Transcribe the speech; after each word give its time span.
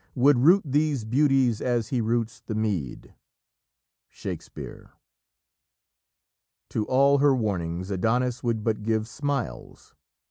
Would 0.15 0.39
root 0.39 0.63
these 0.65 1.05
beauties 1.05 1.61
as 1.61 1.89
he 1.89 2.01
roots 2.01 2.41
the 2.43 2.55
mead." 2.55 3.13
Shakespeare. 4.09 4.93
To 6.69 6.87
all 6.87 7.19
her 7.19 7.35
warnings, 7.35 7.91
Adonis 7.91 8.41
would 8.41 8.63
but 8.63 8.81
give 8.81 9.07
smiles. 9.07 9.93